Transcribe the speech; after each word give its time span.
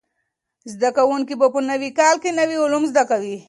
زده 0.73 0.89
کوونکي 0.97 1.33
به 1.39 1.47
په 1.53 1.59
راتلونکي 1.59 1.89
کال 1.99 2.15
کې 2.23 2.31
نوي 2.39 2.57
علوم 2.63 2.83
زده 2.91 3.03
کوي. 3.11 3.35